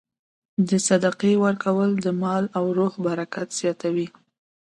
[0.69, 4.07] د صدقې ورکول د مال او روح برکت زیاتوي.